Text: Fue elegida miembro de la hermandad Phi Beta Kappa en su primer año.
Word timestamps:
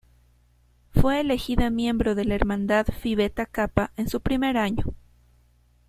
Fue 0.99 1.19
elegida 1.21 1.69
miembro 1.69 2.15
de 2.15 2.25
la 2.25 2.33
hermandad 2.33 2.87
Phi 2.87 3.13
Beta 3.13 3.45
Kappa 3.45 3.91
en 3.97 4.09
su 4.09 4.19
primer 4.19 4.57
año. 4.57 4.83